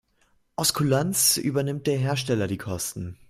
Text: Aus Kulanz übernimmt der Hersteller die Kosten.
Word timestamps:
Aus 0.55 0.73
Kulanz 0.73 1.37
übernimmt 1.37 1.85
der 1.85 1.99
Hersteller 1.99 2.47
die 2.47 2.57
Kosten. 2.57 3.19